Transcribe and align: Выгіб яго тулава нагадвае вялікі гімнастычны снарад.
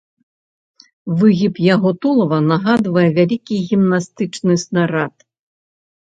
Выгіб 1.19 1.59
яго 1.73 1.89
тулава 2.05 2.39
нагадвае 2.51 3.05
вялікі 3.19 3.59
гімнастычны 3.69 4.53
снарад. 4.65 5.15